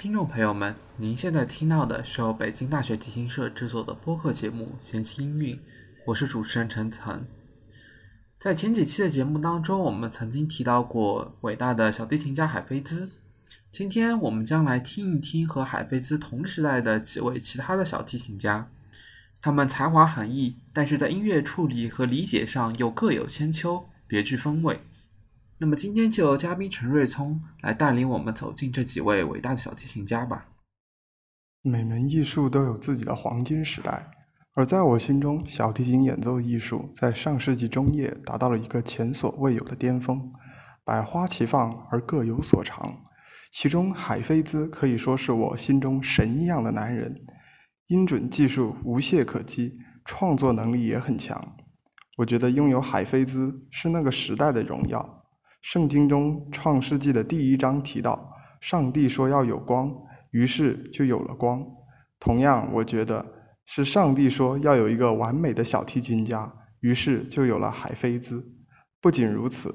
[0.00, 5.54] 听众朋友们，您现在听到的是由北京大学提琴社制作的播客节目《闲情音韵》，
[6.06, 7.22] 我是主持人陈岑。
[8.38, 13.10] 在前几期的节目当中，我们曾经提到过伟大的小提琴家海菲兹。
[13.70, 18.70] 今天我们将来听一听和海菲兹同时代的几位其他的小提琴家，
[19.42, 24.80] 他们才华横溢，但是在音乐处理和理解上又各有千秋，别具风味。
[25.62, 30.46] 那么今天就由嘉宾陈瑞聪来带领我们走进这几位伟大的小提琴家吧。
[31.60, 34.10] 每门艺术都有自己的黄金时代，
[34.54, 40.32] 而在我心中，小提琴演奏艺术在上世纪中叶达到了一个前所未有的巅峰，
[40.82, 42.96] 百花齐放而各有所长。
[43.52, 47.14] 其中，海菲兹可以说是我心中神一样的男人，
[47.88, 51.54] 音准技术无懈可击，创作能力也很强。
[52.16, 55.19] 我觉得拥有海菲兹是那个时代的荣耀。
[55.60, 59.94] 圣经中《创世纪》的第一章提到，上帝说要有光，
[60.30, 61.62] 于是就有了光。
[62.18, 63.24] 同样，我觉得
[63.66, 68.42] 是上帝说要有一个完美的小提琴家，于是就有了海菲兹。
[69.02, 69.74] 不仅如此，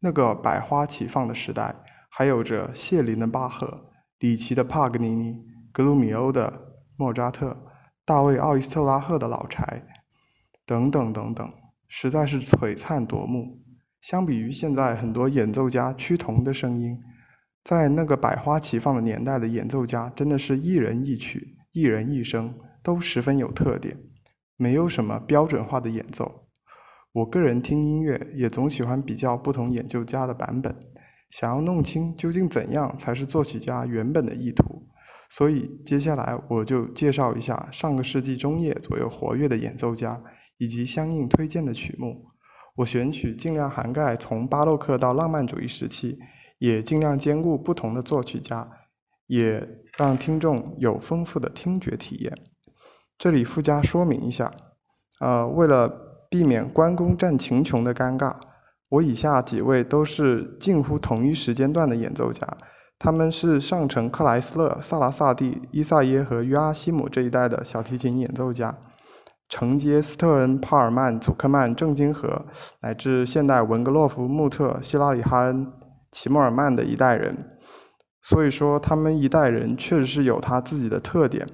[0.00, 1.74] 那个百花齐放的时代，
[2.10, 7.56] 还有着谢林的巴赫、里奇的帕格尼尼、格鲁米欧的莫扎特、
[8.04, 9.82] 大卫奥伊斯特拉赫的老柴，
[10.66, 11.52] 等等等等，
[11.88, 13.61] 实在是璀璨夺目。
[14.02, 16.98] 相比于现在很多演奏家趋同的声音，
[17.62, 23.96] 在那个百花齐放的年代的演奏家，真的是一人一曲、一人一声，都十分有特点，
[24.56, 26.48] 没有什么标准化的演奏。
[27.12, 30.74] 我个人听音乐也总喜欢比较不同演奏家的版本，
[31.30, 34.88] 想要弄清究竟怎样才是作曲家原本的意图。
[35.30, 40.20] 所以接下来我就介绍一下上个世纪中叶左右活跃的演奏家
[40.58, 42.31] 以及相应推荐的曲目。
[42.76, 46.18] 我选取尽量涵盖从巴洛克到浪漫主义时期，
[46.58, 48.66] 也尽量兼顾不同的作曲家，
[49.26, 52.32] 也让听众有丰富的听觉体验。
[53.18, 54.50] 这里附加说明一下，
[55.20, 55.88] 呃，为了
[56.30, 58.34] 避免关公战秦琼的尴尬，
[58.88, 62.46] 我以下几位都是近乎同一时间段的演奏家，
[62.98, 68.78] 他们是上承克莱斯勒、萨拉萨蒂、伊萨耶和约阿希姆这一代的小提琴演奏家。
[69.52, 72.46] 承接斯特恩、帕尔曼、祖克曼、郑金和，
[72.80, 75.70] 乃至现代文格洛夫、穆特、希拉里·哈恩、
[76.10, 77.36] 齐默尔曼的一代人，
[78.22, 81.46] 所以说他们一代人确实是有他自己的特点，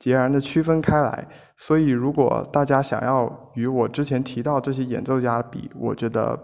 [0.00, 1.28] 截然的区分开来。
[1.56, 6.36] 所以如果大家想要与我之前提到这些演奏家比，我觉得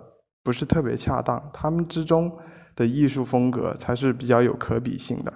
[0.45, 1.51] 不是特别恰当。
[1.53, 2.31] 他们之中
[2.77, 5.33] 的艺术风格才是比较有可比性的。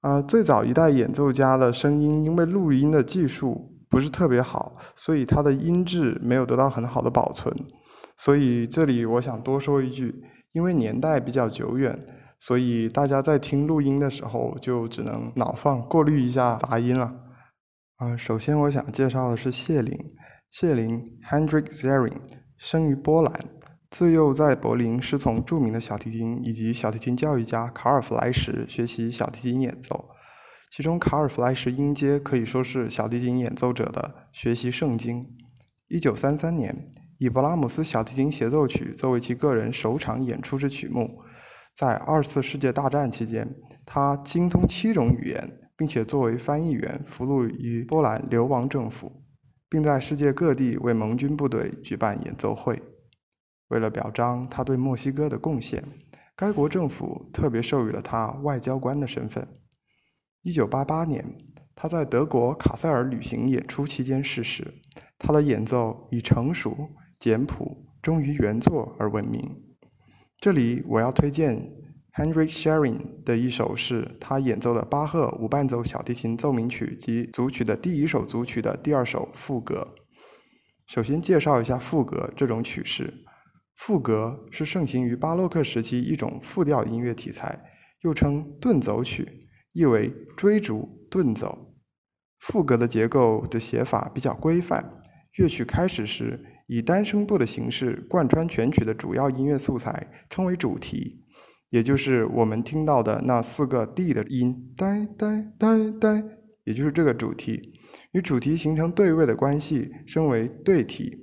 [0.00, 3.76] 啊，最早一代演奏家的声音，因为录音的技术。
[3.90, 7.52] 不是特别好，所以它的音质没有得到很好的保存。
[8.16, 10.14] 所以这里我想多说一句，
[10.52, 11.98] 因为年代比较久远，
[12.38, 17.12] 所以大家在听录音的时候就只能脑放过滤一下杂音了。
[17.96, 19.98] 啊，首先我想介绍的是谢林。
[20.50, 22.14] 谢林 （Hendrik Zerin）
[22.58, 23.32] 生于波兰，
[23.90, 30.06] 自幼在柏林师从著名的小提琴以及小提琴教育家卡尔·弗莱什学习小提琴演奏。
[30.70, 35.26] 其中，卡尔弗莱什音阶可以说是小提琴演奏者的学习圣经。
[35.88, 36.86] 一九三三年，
[37.18, 41.22] 以勃拉姆斯小提琴协奏曲作为其个人首场演出之曲目。
[41.74, 43.52] 在二次世界大战期间，
[43.84, 49.24] 他精通七种语言，并且作为翻译员服务于波兰流亡政府，
[49.68, 52.80] 并在世界各地为盟军部队举办演奏会。
[53.70, 55.82] 为了表彰他对墨西哥的贡献，
[56.36, 59.48] 该国政府特别授予了他外交官的身份。
[60.42, 61.22] 一九八八年，
[61.74, 64.74] 他在德国卡塞尔旅行演出期间逝世。
[65.18, 66.74] 他的演奏以成熟、
[67.18, 69.42] 简朴、忠于原作而闻名。
[70.38, 71.70] 这里我要推荐
[72.14, 79.86] Hendrik Schering 的一首是他演奏的巴赫无伴奏小提琴奏鸣曲及组曲的第一首组曲的第二首副歌。
[80.86, 83.12] 首先介绍一下副歌这种曲式。
[83.76, 87.60] 副歌是盛行于巴洛克时期一种复调音乐题材，
[88.00, 89.39] 又称顿奏曲。
[89.72, 91.74] 意为追逐遁走，
[92.40, 94.84] 副歌的结构的写法比较规范。
[95.36, 101.24] 乐曲开始时，以单声部的形式贯穿全曲的主要音乐素材，称为主题，
[101.70, 106.24] 也就是我们听到的那四个 D 的音，呆呆呆呆，
[106.64, 107.72] 也就是这个主题，
[108.12, 111.16] 与主题形成对位的关系，称为对题。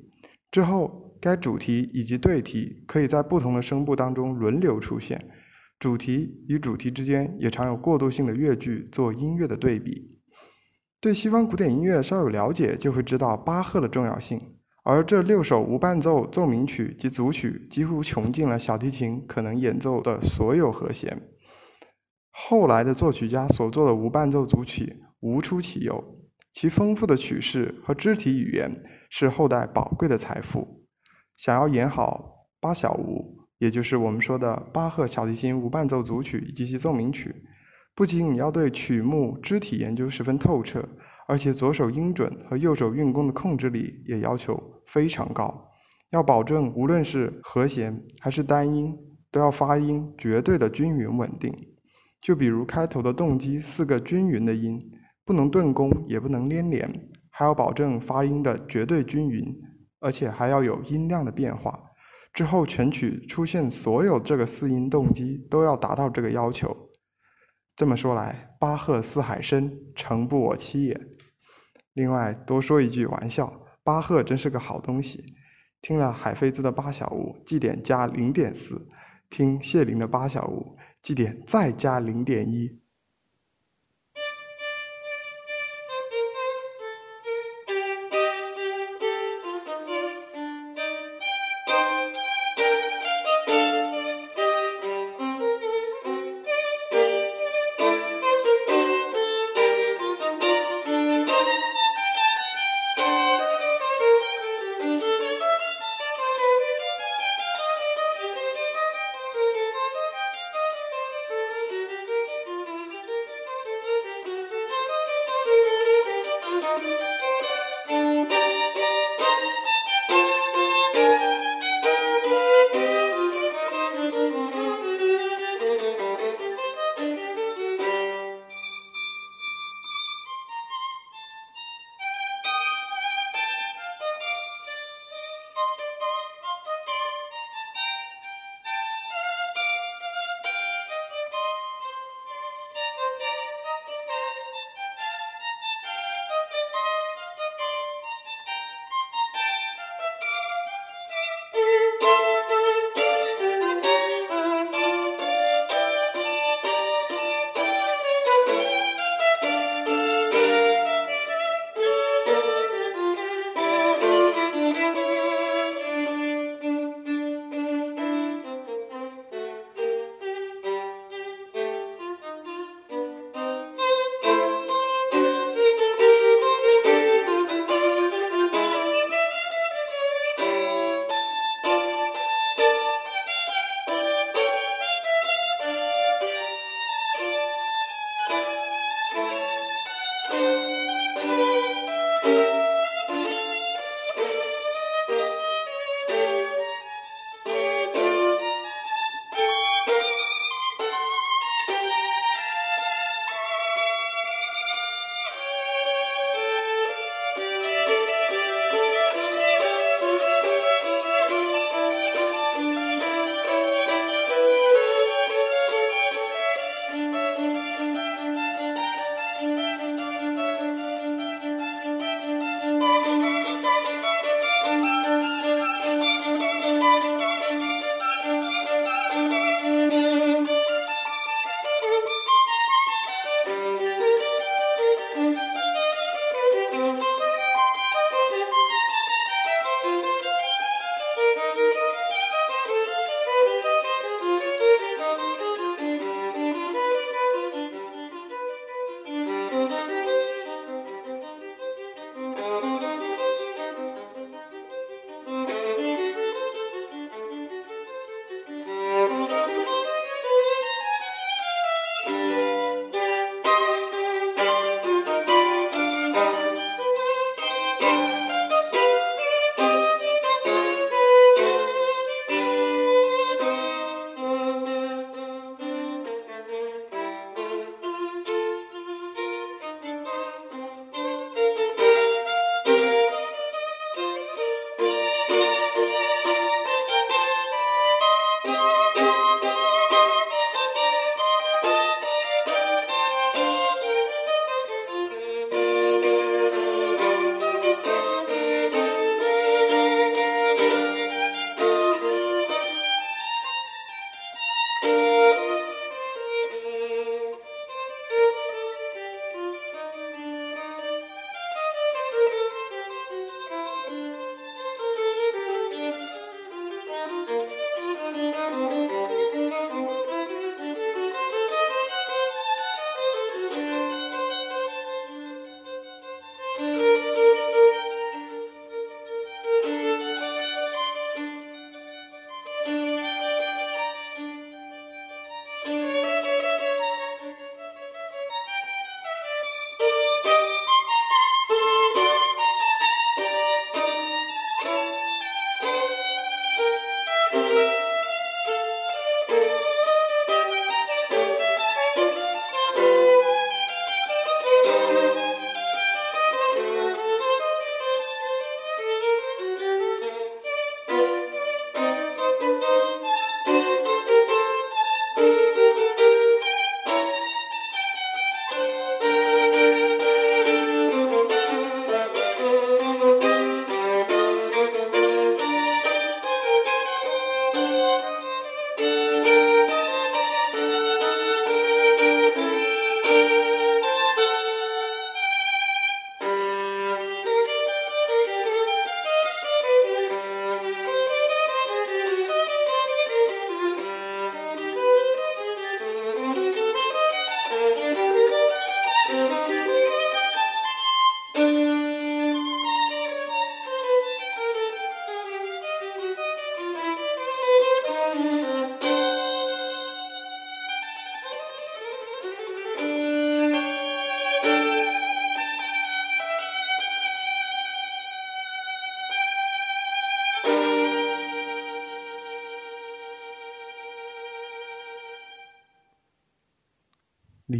[0.49, 5.29] 之后，该主题以及对题可以在不同的声部当中轮流出现。
[5.79, 10.17] 主题与主题之间也常有过渡性的乐句做音乐的对比。
[10.99, 14.41] 对西方古典音乐稍有了解，就会知道巴赫的重要性。
[14.83, 21.21] 而这六首无伴奏奏鸣曲及组曲几乎穷尽了小提琴可能演奏的所有和弦。
[22.31, 26.01] 后来的作曲家所做的无伴奏组曲无出其右，
[26.53, 30.85] 其丰富的曲式和肢体语言是后代宝贵的财富。
[31.35, 37.33] 想要演好八小无，也就是我们说的巴赫小提琴无伴奏组曲及其奏鸣曲，
[37.95, 40.87] 不仅你要对曲目肢体研究十分透彻，
[41.27, 45.69] 而且左手音准和右手运弓的控制力也要求非常高，
[46.11, 48.95] 要保证无论是和弦还是单音，
[49.31, 51.51] 都要发音绝对的均匀稳定。
[52.21, 54.79] 就比如开头的动机四个均匀的音，
[55.25, 56.89] 不能顿弓，也不能连连，
[57.31, 59.43] 还要保证发音的绝对均匀。
[59.99, 61.73] 而且还要有音量的变化，
[62.37, 66.91] 之后全曲出现所有这个四音动机都要达到这个要求。
[67.75, 71.01] 这么说来，巴赫四海深，诚不我欺也。
[71.93, 75.33] 另外多说一句玩笑，巴赫真是个好东西。
[75.81, 78.75] 听了海菲兹的八小无，记点加零点四；
[79.31, 82.69] 听谢林的八小无，记点再加零点一。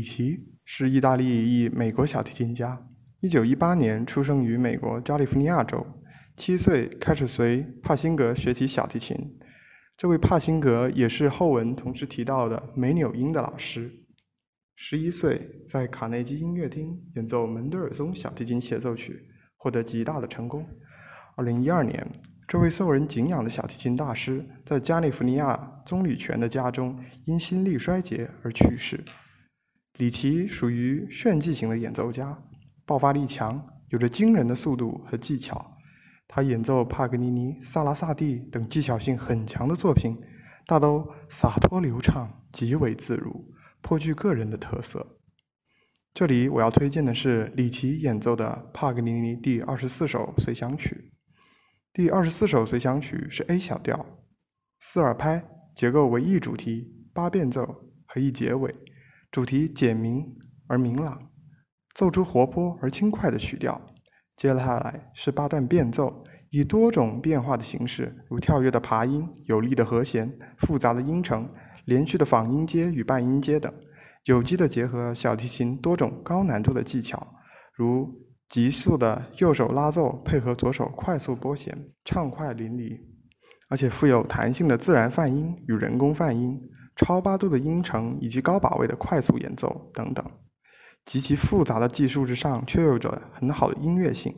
[0.07, 2.81] 奇是意大利裔美国小提琴家。
[3.21, 5.85] 1918年出生于美国加利福尼亚州，
[6.35, 9.15] 七岁开始随帕辛格学习小提琴。
[9.97, 13.91] 这位帕辛格也是后文同时提到的梅纽因的老师。
[14.75, 20.63] 十一岁在卡内基音乐厅演奏门德尔松小提琴协奏曲，获得极大的成功。
[21.37, 22.07] 2012年，
[22.47, 26.95] 这位受人敬仰的小提琴大师在加利福尼亚棕榈泉的家中
[27.25, 29.03] 因心力衰竭而去世。
[29.97, 32.37] 里奇属于炫技型的演奏家，
[32.85, 35.75] 爆发力强，有着惊人的速度和技巧。
[36.27, 40.15] 他演奏帕格尼尼、萨拉萨蒂等技巧性很强的作品，
[40.67, 43.51] 大都洒脱流畅，极为自如，
[43.81, 45.17] 颇具个人的特色。
[46.13, 51.11] 这里我要推荐的是里奇演奏的帕格尼尼第二十四首随想曲。
[51.91, 54.05] 第二十四首随想曲是 A 小调，
[54.79, 55.43] 四二拍，
[55.75, 57.65] 结构为一主题、八变奏
[58.05, 58.75] 和一结尾。
[59.29, 60.25] 主题简明
[60.67, 61.19] 而明朗，
[61.93, 63.79] 奏出活泼而轻快的曲调。
[64.37, 71.47] 接下来是八段变奏，以多种变化的形式，如跳跃的爬音、有力的和弦、复杂的音程、
[71.85, 73.71] 连续的仿音阶与半音阶等，
[74.25, 77.27] 有机的结合小提琴多种高难度的技巧，
[77.73, 78.09] 如
[78.49, 82.97] 急速的右手拉奏配合左手快速拨弦，畅快淋漓，
[83.69, 86.57] 而且富有弹性的自然泛音与人工泛音。
[86.97, 90.25] 超八度的音程以及高把位的快速演奏等等，
[91.05, 94.35] 极其复杂的技术之上，却有着很好的音乐性。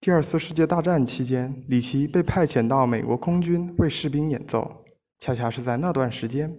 [0.00, 4.84] 第二次世界大战期间，里奇被派遣到美国空军为士兵演奏。
[5.20, 6.50] 恰恰是在那段时间，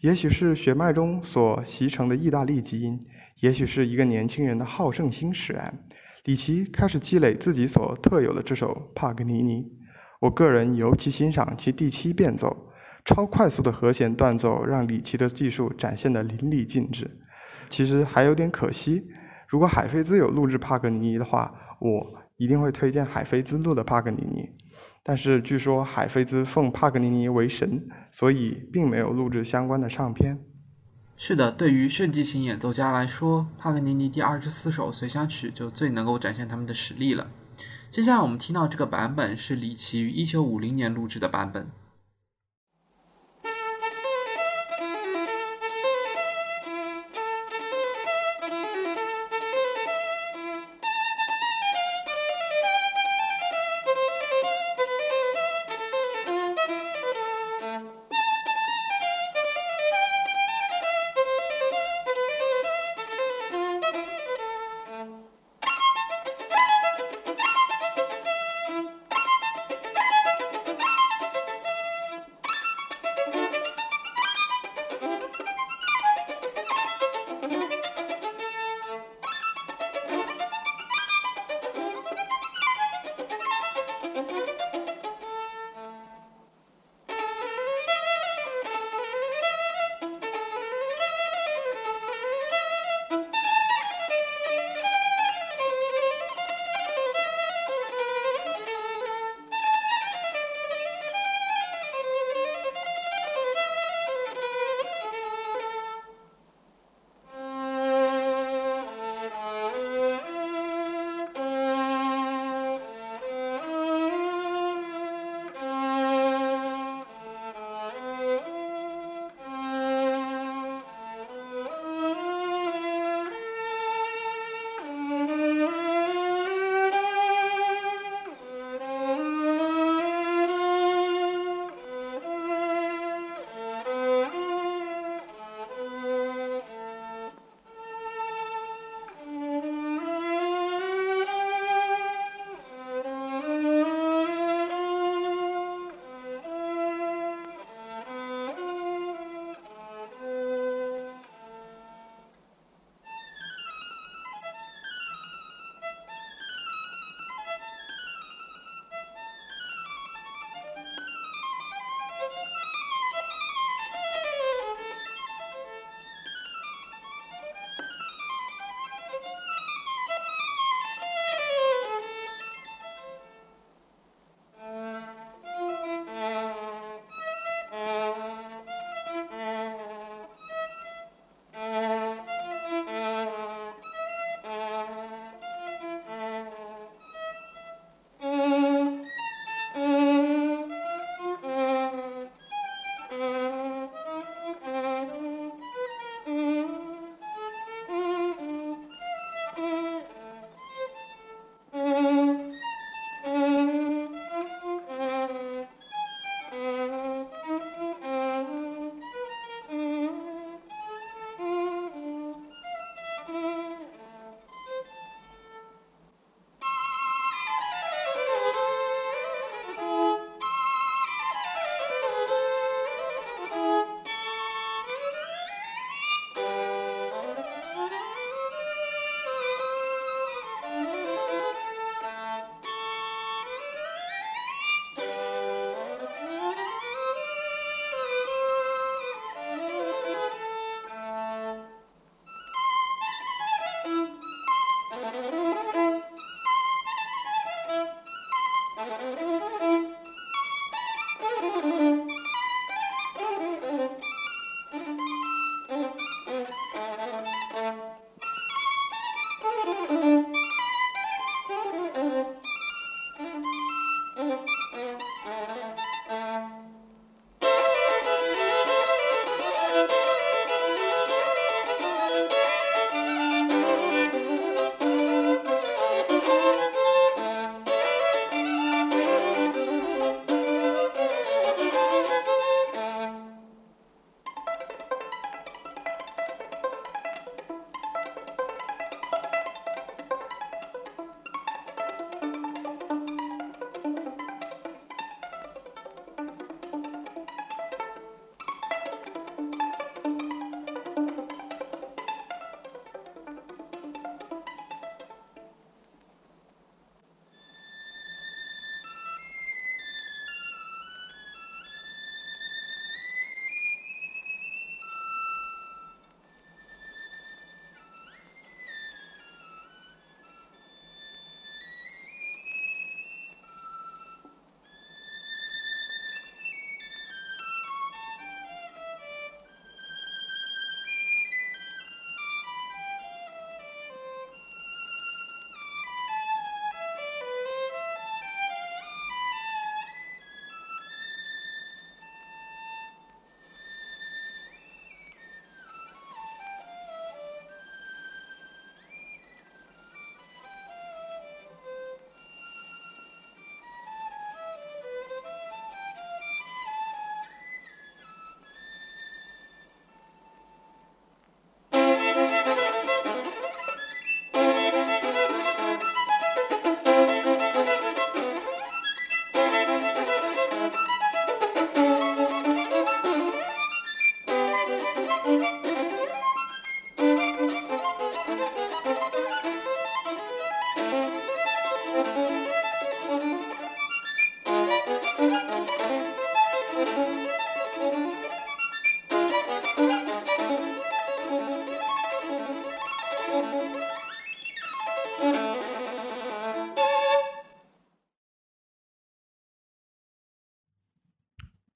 [0.00, 2.98] 也许是血脉中所习成的意大利基因，
[3.42, 5.78] 也许是一个年轻人的好胜心使然，
[6.24, 9.66] 里奇开始积累自己所特有的这首帕格尼尼。
[10.20, 12.69] 我个人尤其欣赏其第七变奏。
[13.04, 17.18] 超快速的和弦断奏让李奇的技术展现得淋漓尽致。
[17.68, 19.04] 其实还有点可惜，
[19.48, 24.48] 如果海菲兹有录制帕格尼尼的话，我一定会推荐海菲兹录的帕格尼尼。
[25.02, 30.38] 但是据说海菲兹奉帕格尼尼为神，所以并没有录制相关的唱片。
[31.16, 37.28] 是的，对于炫技型演奏家来说，帕格尼尼第二十四首随想曲就最能够展现他们的实力了。
[37.90, 41.68] 接下来我们听到这个版本是李奇于一九五零年录制的版本。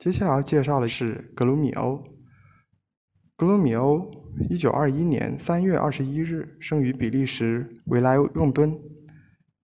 [0.04, 1.96] 接下来要介绍的是格鲁米欧。
[3.38, 4.06] 格鲁米欧，
[4.50, 8.78] 一九二一年三月二十一日生于比利时维莱用敦。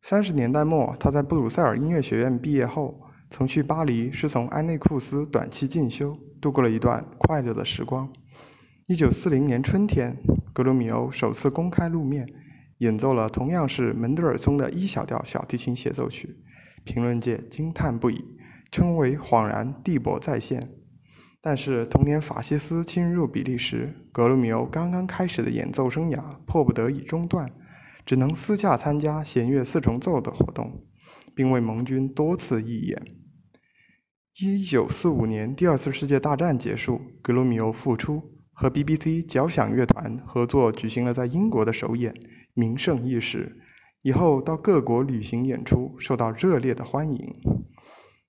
[0.01, 2.99] 三十年代末，他在布鲁塞尔音乐学院毕业后，
[3.29, 8.11] 曾去巴黎师从埃内库斯短期进修，度过了一段快乐的时光。
[8.87, 10.17] 一九四零年春天，
[10.55, 12.27] 格鲁米欧首次公开露面，
[12.79, 16.35] 演奏了同样是门德尔松的一小调小提琴协奏曲，
[16.83, 18.40] 评论界惊叹不已。
[18.71, 20.71] 称为恍然地博再现，
[21.41, 27.51] 但是同年法西斯侵入比利时，格鲁米欧刚刚开始的演奏生涯迫不得已中断，
[28.07, 30.85] 只能私下参加弦乐四重奏的活动，
[31.35, 33.03] 并为盟军多次义演。
[34.41, 42.15] 一九四五年第二次世界大战结束，格鲁米欧复出，和 BBC 交响乐团合作举行了在英国的首演，
[42.55, 43.57] 名盛一时。
[44.03, 47.35] 以后到各国旅行演出，受到热烈的欢迎。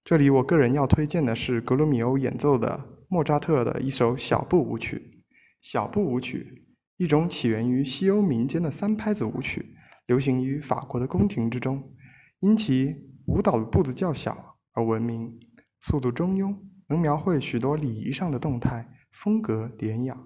[0.04, 5.24] 这里我个人要推荐的是格鲁米欧演奏的莫扎特的一首小步舞曲。
[5.62, 6.66] 小步舞曲，
[6.98, 9.76] 一种起源于西欧民间的三拍子舞曲，
[10.08, 11.94] 流行于法国的宫廷之中，
[12.40, 12.96] 因其
[13.28, 15.40] 舞蹈的步子较小而闻名，
[15.82, 20.18] 速度中庸，能描绘许多礼仪上的动态，风格典雅。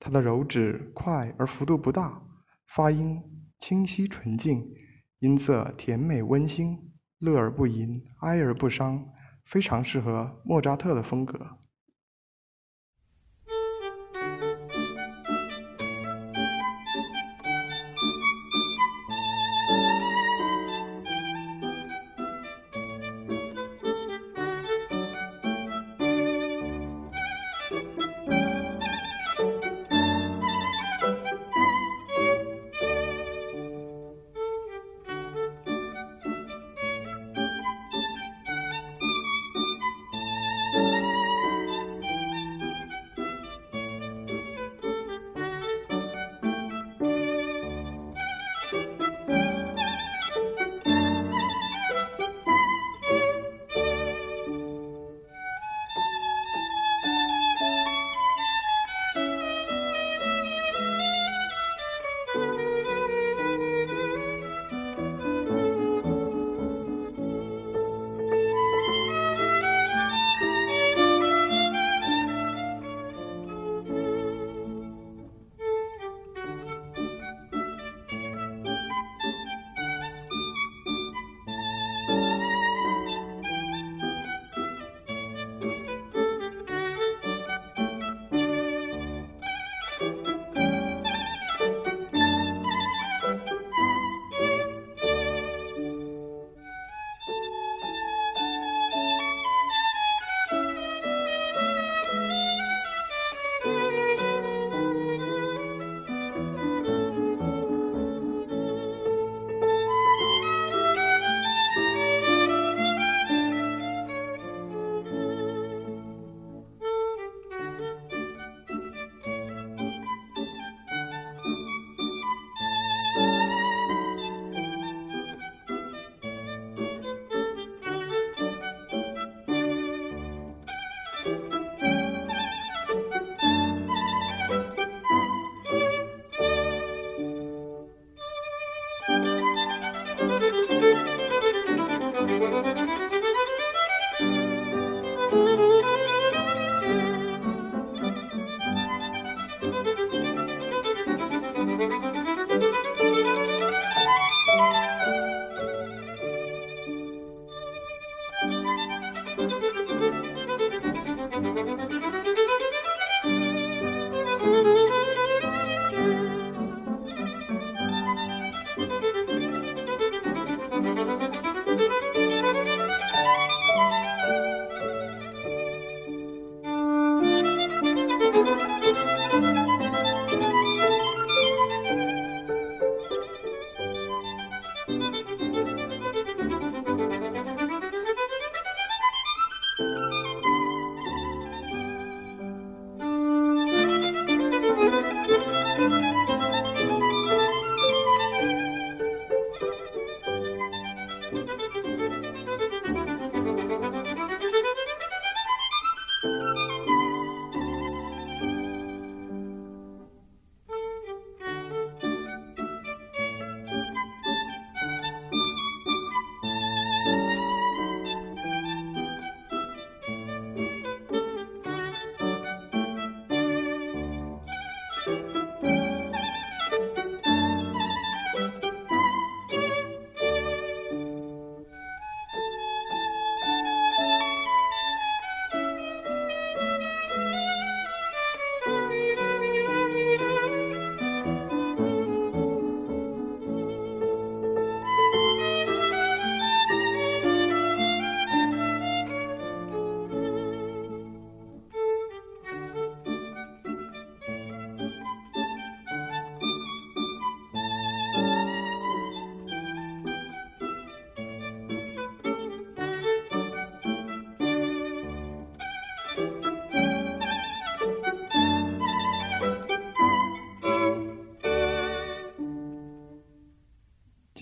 [0.00, 2.22] 它的柔指快而幅度不大，
[2.66, 3.20] 发音
[3.58, 4.66] 清晰纯净，
[5.18, 6.85] 音色甜美温馨。
[7.18, 9.06] 乐而不淫，哀而不伤，
[9.44, 11.38] 非常适合莫扎特的风格。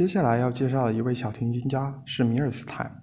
[0.05, 2.95] 接下来要介绍的一位小提琴家是米尔斯坦。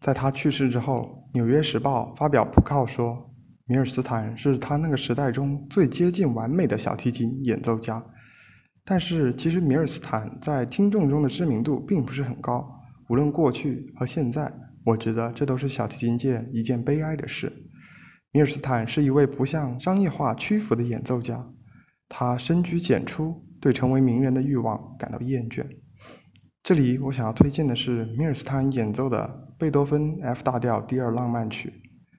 [0.00, 3.30] 在他去世之后，《纽约时报》发表讣告说，
[3.66, 8.02] 米尔斯坦是他那个时代中最接近完美的小提琴演奏家。
[8.82, 12.66] 但是，其实米尔斯坦在听众中的知名度并不是很高。
[13.10, 14.50] 无论过去和现在，
[14.86, 17.52] 我觉得这都是小提琴界一件悲哀的事。
[18.32, 21.46] 米尔斯坦是一位不向商业化屈服的演奏家，
[22.08, 25.62] 他深居简出，对成为名人的欲望感到厌倦。
[26.64, 31.72] 这里我想要推荐的是米尔斯坦演奏的贝多芬 F 大调第二浪漫曲。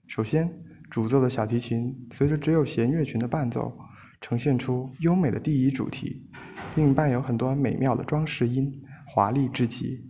[0.06, 0.54] 首先，
[0.92, 3.74] 主奏的小提琴随着只有弦乐群的伴奏，
[4.20, 6.28] 呈现出优美的第一主题，
[6.76, 8.70] 并伴有很多美妙的装饰音，
[9.08, 10.04] 华丽至极。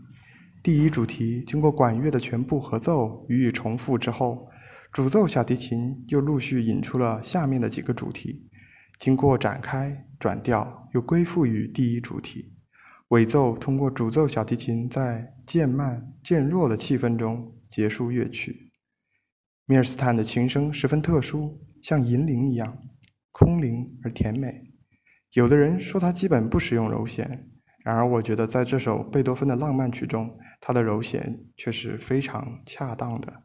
[0.64, 4.48] 第一主题经过管乐的全部合奏予以重复之后，
[4.92, 8.50] 主奏小提琴又陆续引出了下面的几个主题，
[8.98, 12.53] 经过展开转调，又归附于第一主题。
[13.14, 18.72] 尾奏通过主奏小提琴在渐慢渐弱的气氛中结束乐曲。
[19.68, 22.76] 米尔斯坦的琴声十分特殊，像银铃一样
[23.32, 24.60] 空灵而甜美。
[25.34, 27.48] 有的人说他基本不使用柔弦，
[27.86, 33.43] 然而我觉得在这首贝多芬的浪漫曲中，他的柔弦却是非常恰当的。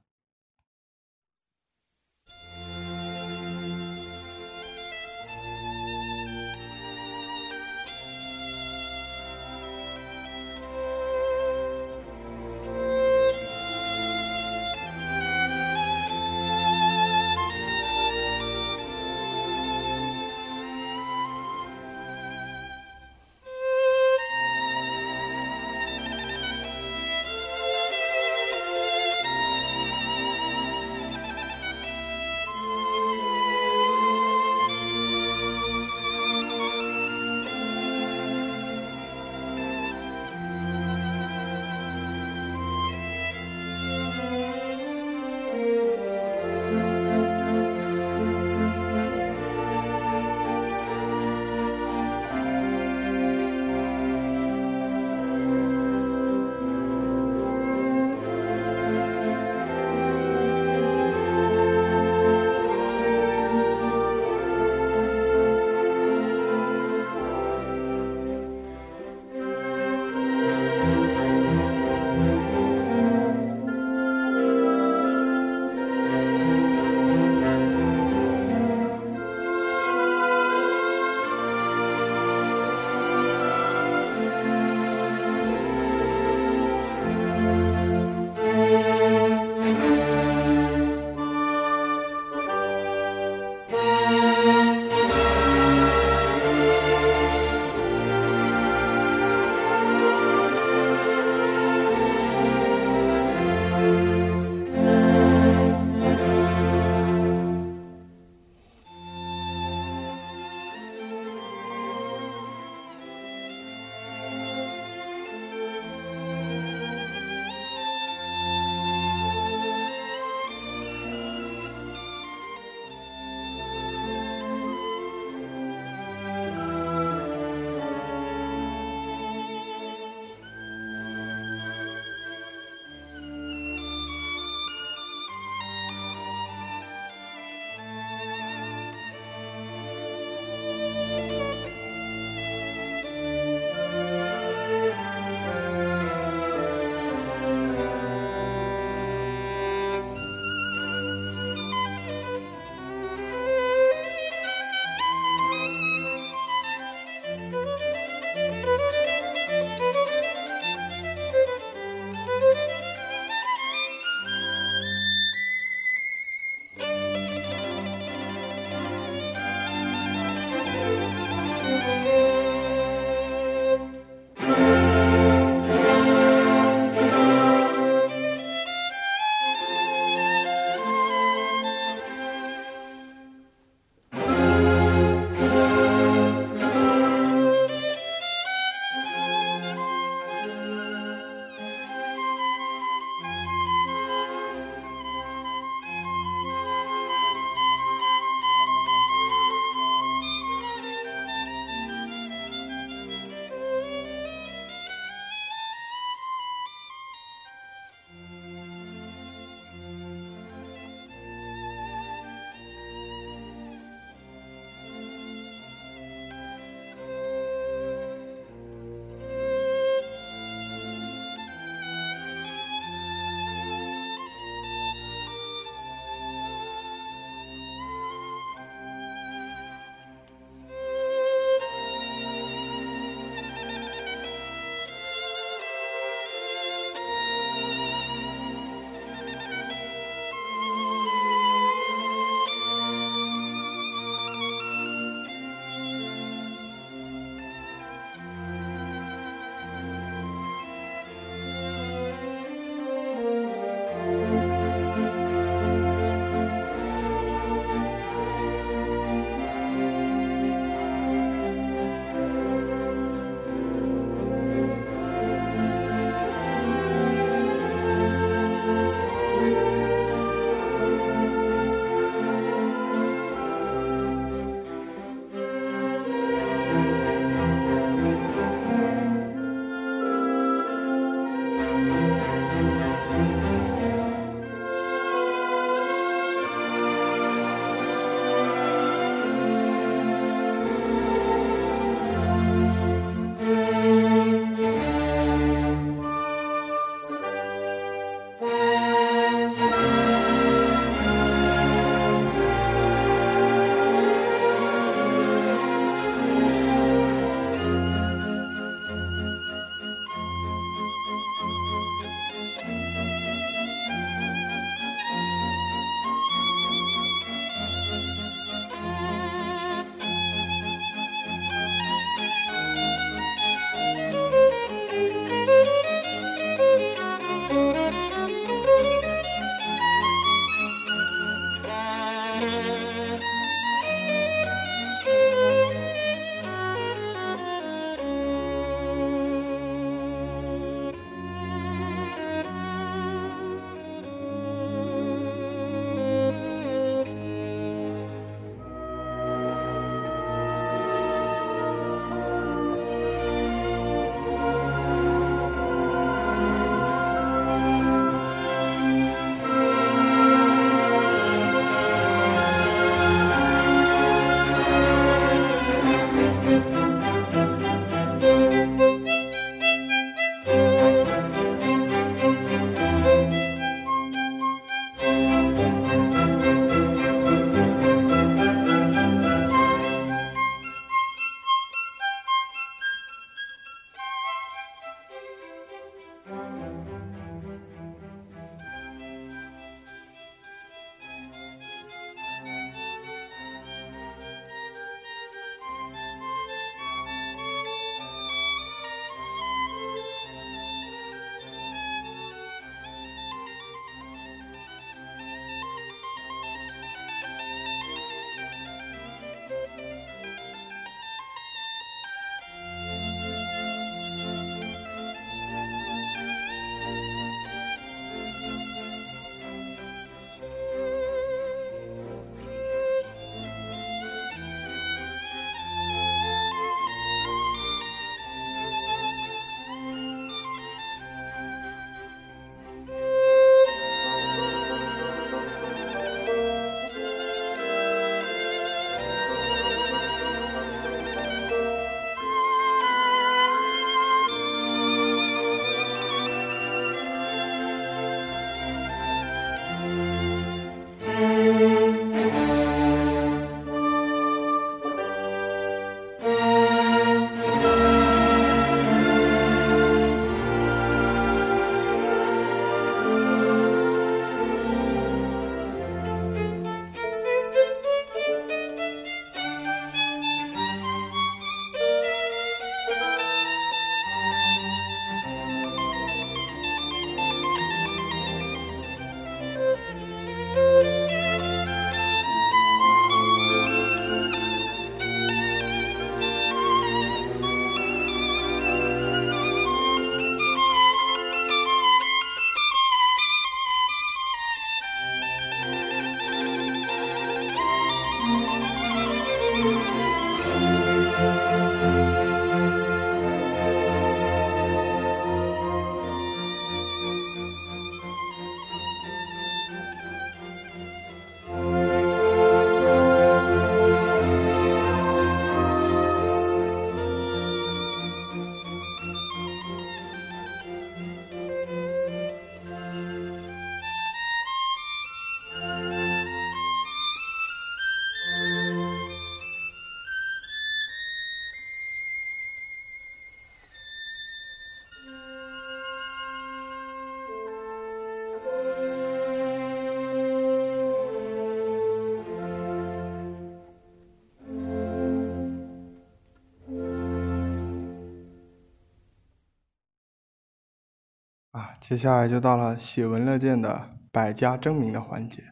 [551.89, 555.43] 接下来就到了喜闻乐见的百家争鸣的环节。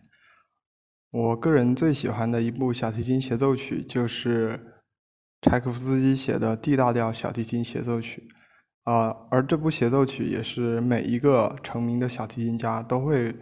[1.10, 4.60] 我个人最喜欢的一部小提琴协奏曲就是
[5.40, 8.28] 柴可夫斯基写的 D 大调小提琴协奏曲。
[8.82, 13.34] 啊，而这部协奏曲也是每一个成名的小提琴家都会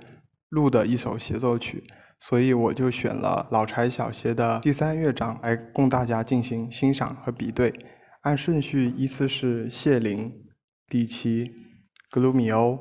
[0.51, 1.83] 录的一首协奏曲，
[2.21, 7.75] 所以我就选了老柴小协的第三乐章来供大家进行欣赏和比对。
[8.21, 10.33] 按顺序依次是谢林、
[10.87, 11.64] 第七。
[12.15, 12.79] 格鲁米欧，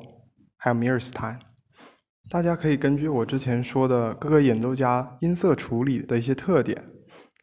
[0.56, 1.36] 还有米尔斯坦，
[2.30, 6.80] 大家可以根据我之前说的各个演奏家音色处理的一些特点，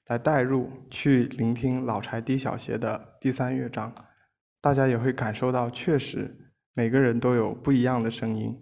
[0.08, 3.94] 来代入去聆听老柴 D 小协的第三乐章，
[4.62, 6.34] 大家也会感受到，确实
[6.74, 8.58] 每个人都有不一样的声音。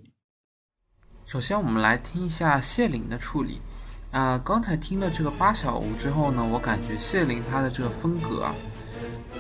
[1.28, 3.62] 首先，我们来听一下谢林的处理。
[4.10, 8.56] 啊，刚才听了这个八小无之后呢，我感觉谢林他的这个风格啊，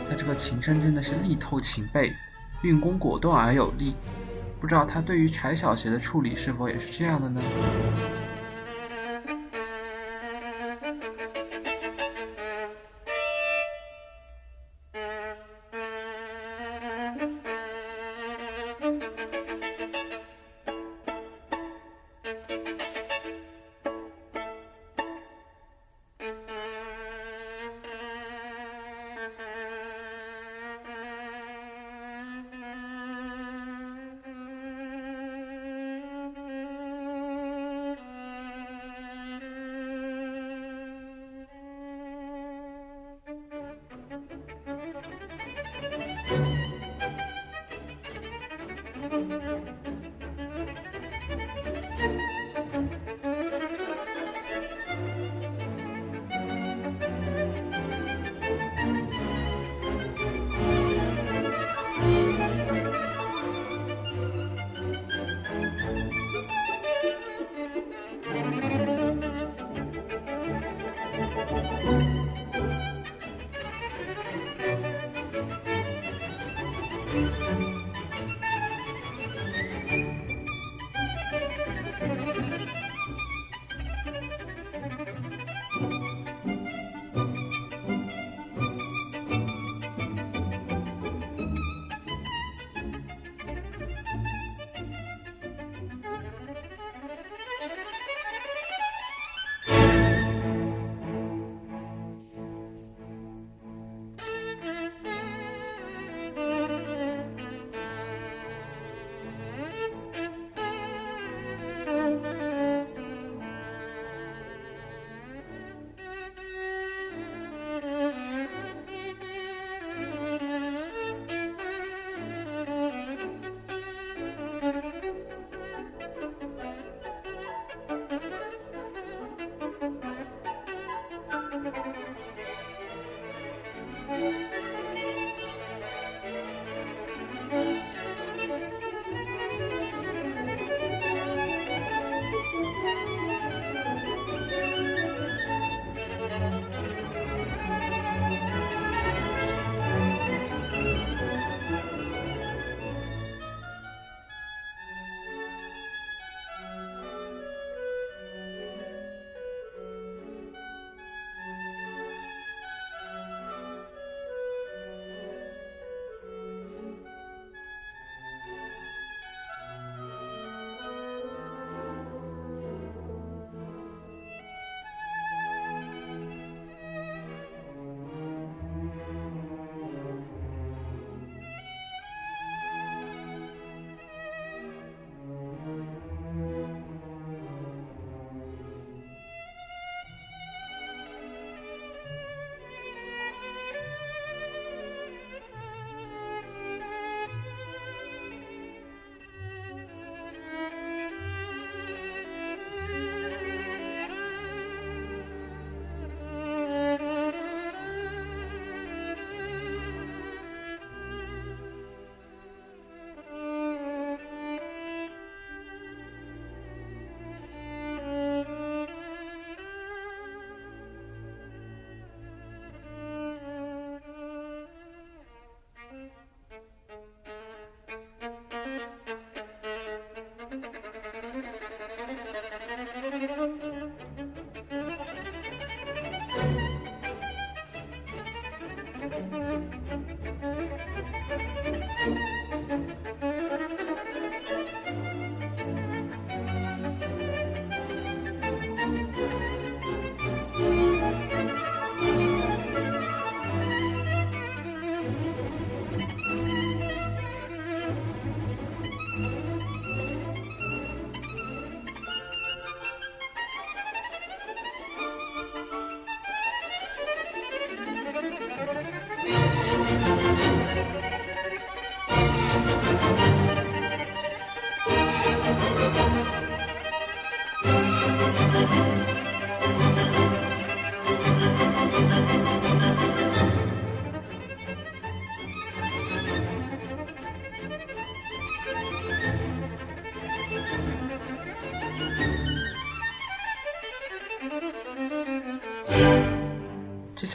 [0.07, 2.13] 他这个琴声真的是力透琴背。
[2.61, 3.95] 运功果断而有力，
[4.59, 7.41] 不知道他对于柴小邪的处理是否也是这样的呢？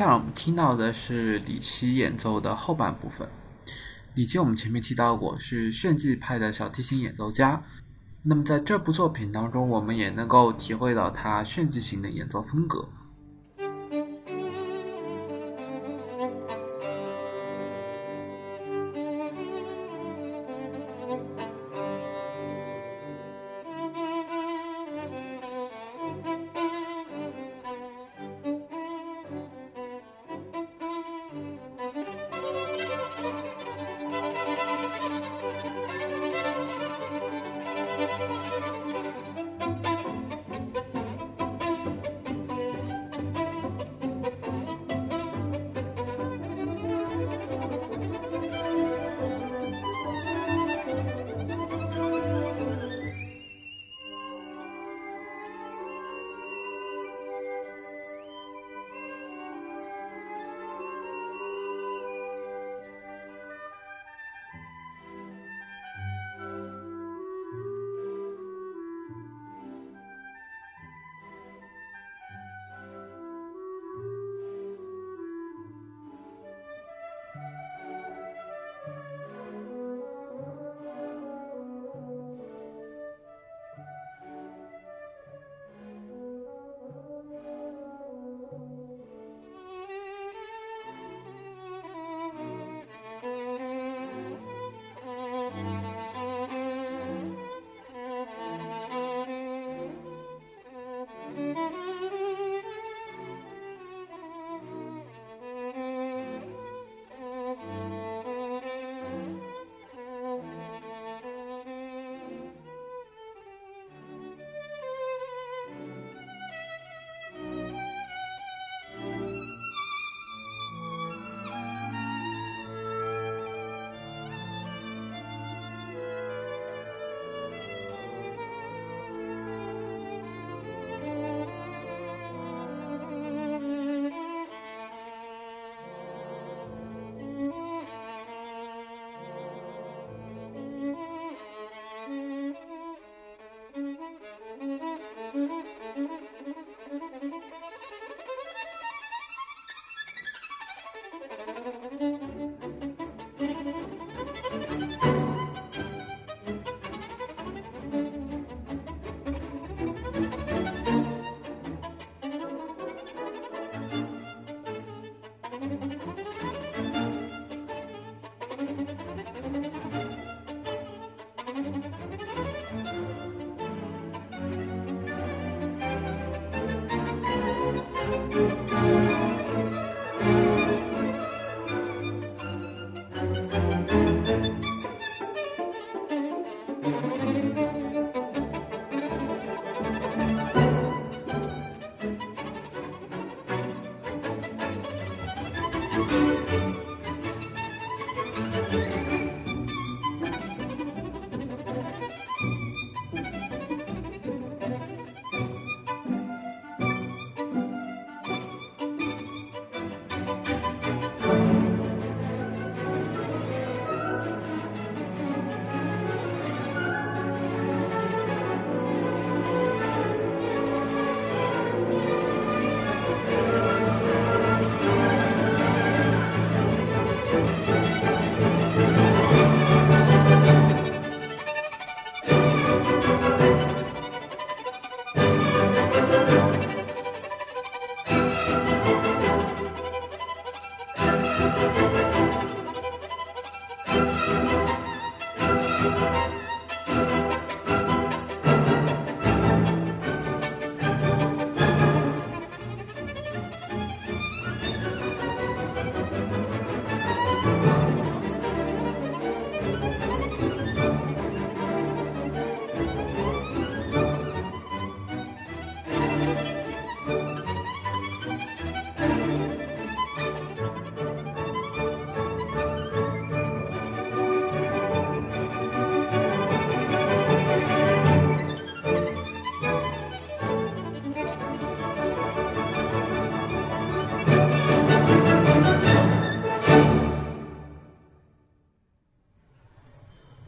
[0.05, 3.27] 下来我们听到的是李琦演奏的后半部分。
[4.13, 7.63] 李琦我们前面提到过是炫技派的小提琴演奏家，
[8.23, 12.87] 那么在这部作品当中，我们也能够体会到他炫技型的演奏风格。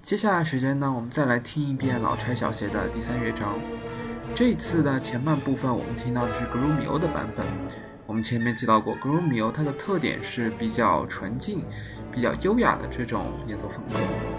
[0.07, 3.59] 接下来时间呢，我们再来听一遍老柴小写的第三乐章。
[4.37, 7.45] 这一次的前半部分，我们听到的是格鲁米欧的版本，
[8.07, 11.65] 我们前面提到过格鲁米欧它的特点是比较纯净、
[12.13, 14.36] 比较优雅的这种演奏风格。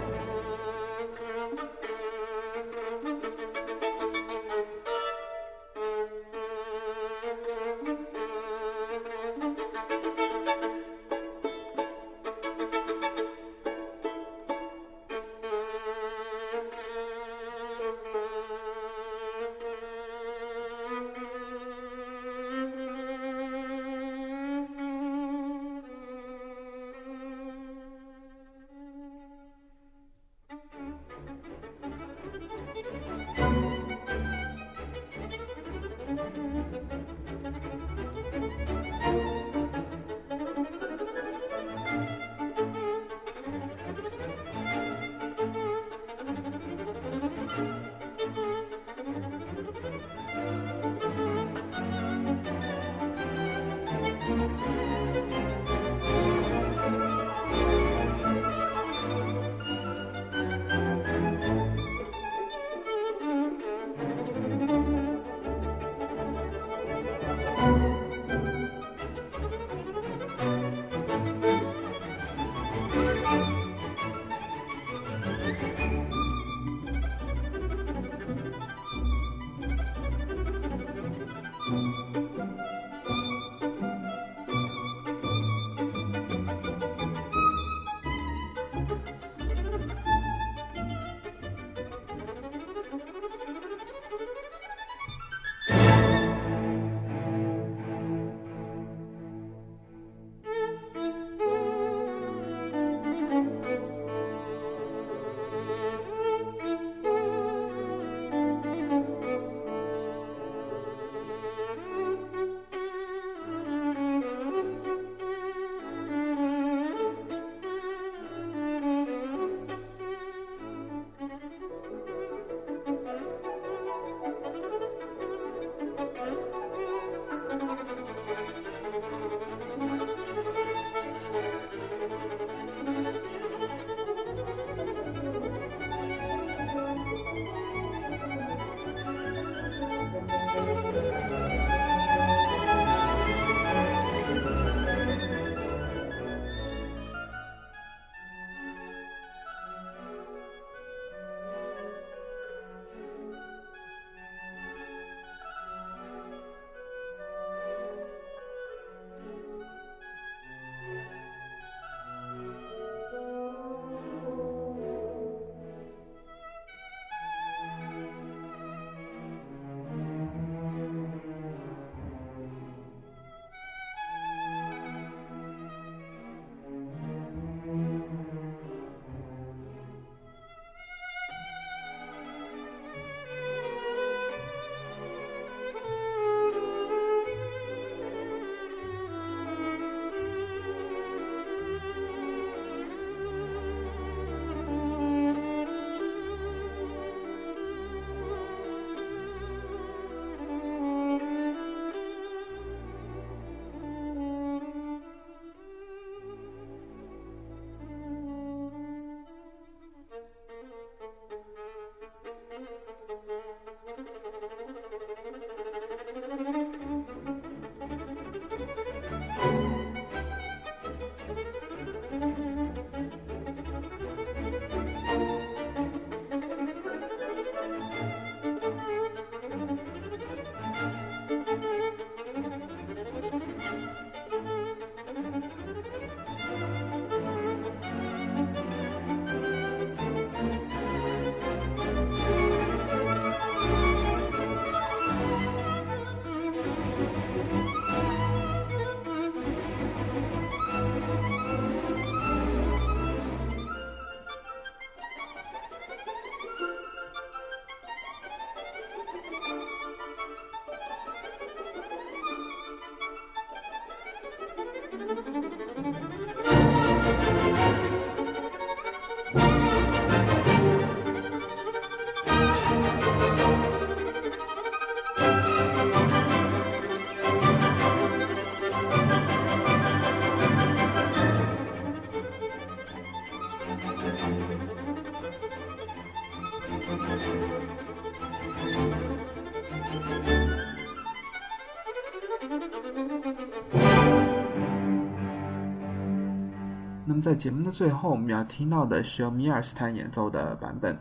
[297.28, 300.96] 在节目的最后，我们要听到的是由米尔斯坦演奏的版本。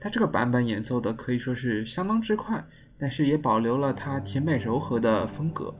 [0.00, 2.64] 他这个版本演奏的可以说是相当之快，
[2.98, 5.72] 但是也保留了他甜美柔和的风格。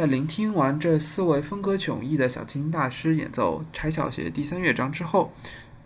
[0.00, 5.30] 在聆听完这四位风格迥异的小提琴大师演奏柴小协第三乐章之后，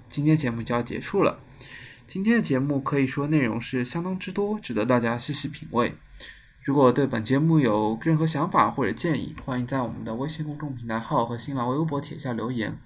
[0.09, 1.41] 今天节目就要结束了。
[2.07, 5.93] 今天的节目可以说内容是相当之多，值得大家细细品味。
[6.63, 12.79] 如果对本节目有任何想法或者建议，欢迎在我们的微信公众平台号和新浪微博帖下留言。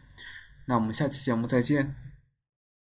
[0.64, 2.07] 那我们下期节目再见。